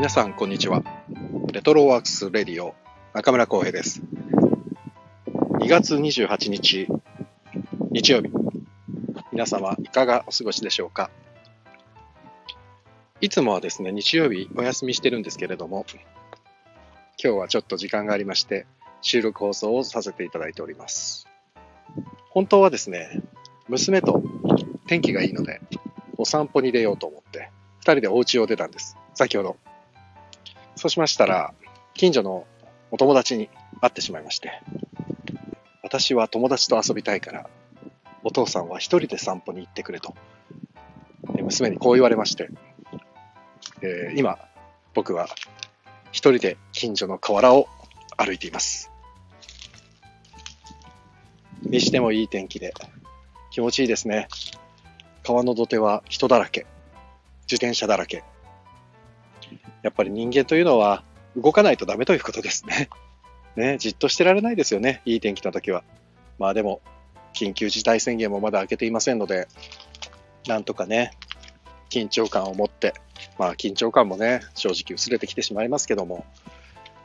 [0.00, 0.82] 皆さんこんにちは。
[1.52, 2.74] レトロワークスレディオ
[3.12, 4.00] 中村光平です。
[5.58, 6.88] 2月28日
[7.90, 8.30] 日曜日。
[9.30, 11.10] 皆様いかがお過ごしでしょうか？
[13.20, 15.84] いつもはですね日曜日お休みしてるんですけれども
[17.22, 18.66] 今日はちょっと時間がありまして
[19.02, 21.28] 収録放送をさせていただいております。
[22.30, 23.20] 本当はですね
[23.68, 24.22] 娘と
[24.86, 25.60] 天気がいいので
[26.16, 28.96] お散歩に出ようと思って2人でお家を出たんです。
[29.12, 29.58] 先ほど
[30.80, 31.52] そうしましたら、
[31.92, 32.46] 近所の
[32.90, 33.50] お友達に
[33.82, 34.62] 会ってしまいまして、
[35.82, 37.50] 私は友達と遊びたいから、
[38.24, 40.14] お父さんは一人で散歩に行ってくれと、
[41.42, 42.48] 娘にこう言われまして、
[43.82, 44.38] えー、今、
[44.94, 45.28] 僕は
[46.12, 47.68] 一人で近所の河原を
[48.16, 48.90] 歩いています。
[51.60, 52.72] にしてもいい天気で、
[53.50, 54.28] 気持ちいいですね。
[55.24, 56.64] 川の土手は人だらけ、
[57.42, 58.24] 自転車だらけ、
[59.82, 61.04] やっぱり人間というのは
[61.36, 62.88] 動かないとダメということですね。
[63.56, 65.82] ね、じっとしてられないですよね、いい天気の時は。
[66.38, 66.80] まあでも、
[67.34, 69.48] 緊急事態宣言もまだ明けていませんので、
[70.46, 71.12] なんとかね、
[71.90, 72.94] 緊張感を持って、
[73.38, 76.24] まあ緊張感もね、正直薄れてきてしまいますけども、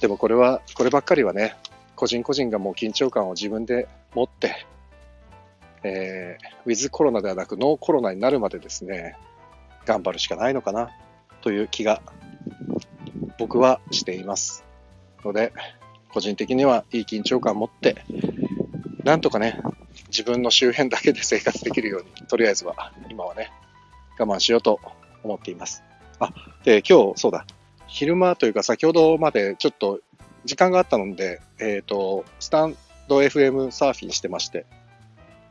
[0.00, 1.56] でもこれは、こればっかりはね、
[1.94, 4.66] 個人個人がもう緊張感を自分で持って、
[5.82, 9.16] えー、ウィズコロナではなくノーコロナになるまでですね、
[9.86, 10.90] 頑張るしかないのかな
[11.40, 12.02] という気が
[13.38, 14.64] 僕はしています
[15.24, 15.52] ので、
[16.10, 18.04] 個人的にはいい緊張感を持って、
[19.04, 19.60] なんとかね、
[20.08, 23.50] 自分の周辺だけで生活できるように、とりあえずは、今はね、
[24.18, 24.80] 我慢しようと
[25.22, 25.82] 思っています。
[26.18, 26.32] あ、
[26.64, 27.46] で、今日、そうだ、
[27.86, 30.00] 昼間というか先ほどまでちょっと
[30.44, 32.76] 時間があったので、えっ、ー、と、スタン
[33.08, 34.66] ド FM サーフィンしてまして、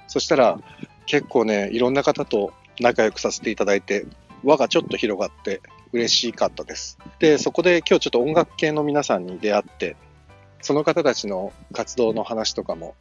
[0.07, 0.59] そしたら
[1.05, 4.05] 結構ね、いろんな方と仲良くさせていただいて、
[4.43, 5.61] 輪がちょっと広がって
[5.95, 6.97] 嬉しかったです。
[7.19, 9.95] で、そこで今日ちょっと音楽系の皆さんに出会って、
[10.61, 12.95] その方たちの活動の話とかも、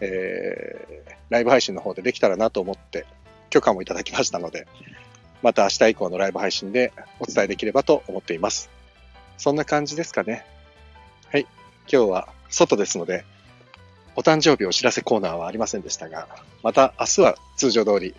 [0.00, 3.06] えー、ライブ配信の方でできたらなと思って
[3.50, 4.66] 許可もいただきましたので、
[5.42, 8.70] また明日以降のライブ配信でお伝えできればと思っています。
[9.36, 10.46] そんな感じですかね。
[11.30, 11.42] はい。
[11.92, 13.26] 今日は外ですので、
[14.16, 16.28] お誕生日お知らせコーナーはありませんでしたが、
[16.62, 18.14] また明日は通常通り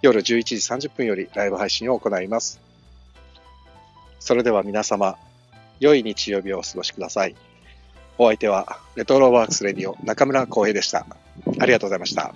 [0.00, 0.54] 夜11時
[0.88, 2.69] 30分よりライブ配信を行います。
[4.20, 5.16] それでは皆様、
[5.80, 7.34] 良い日曜日をお過ごしください。
[8.18, 11.06] お相手は、レトロワークスレディオ中村浩平でした。
[11.58, 12.32] ありがとうございました。